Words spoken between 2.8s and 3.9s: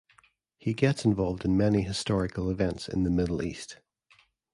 in the Middle East.